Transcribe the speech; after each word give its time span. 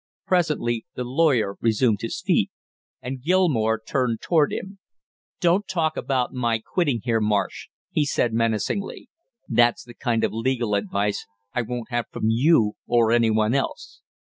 Presently 0.25 0.83
the 0.95 1.03
lawyer 1.03 1.57
resumed 1.61 2.01
his 2.01 2.17
seat 2.17 2.49
and 3.03 3.21
Gilmore 3.21 3.79
turned 3.79 4.19
toward 4.19 4.51
him. 4.51 4.79
"Don't 5.39 5.67
talk 5.67 5.95
about 5.95 6.33
my 6.33 6.57
quitting 6.57 7.01
here, 7.03 7.21
Marsh," 7.21 7.67
he 7.91 8.03
said 8.03 8.33
menacingly. 8.33 9.09
"That's 9.47 9.83
the 9.83 9.93
kind 9.93 10.23
of 10.23 10.33
legal 10.33 10.73
advice 10.73 11.27
I 11.53 11.61
won't 11.61 11.91
have 11.91 12.05
from 12.09 12.29
you 12.29 12.73
or 12.87 13.11
any 13.11 13.29
one 13.29 13.53
else." 13.53 14.01